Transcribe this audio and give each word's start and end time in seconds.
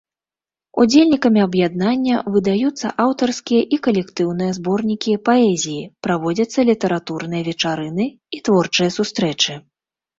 Удзельнікамі 0.83 1.41
аб'яднання 1.47 2.15
выдаюцца 2.37 2.87
аўтарскія 3.05 3.61
і 3.77 3.79
калектыўныя 3.89 4.57
зборнікі 4.61 5.17
паэзіі, 5.31 5.87
праводзяцца 6.11 6.59
літаратурныя 6.75 7.41
вечарыны 7.53 8.05
і 8.37 8.47
творчыя 8.47 8.89
сустрэчы. 9.01 9.65